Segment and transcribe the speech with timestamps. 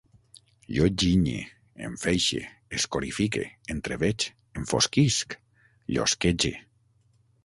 [0.75, 1.41] Jo ginye,
[1.89, 2.39] enfeixe,
[2.85, 4.25] escorifique, entreveig,
[4.61, 5.37] enfosquisc,
[5.99, 6.53] llosquege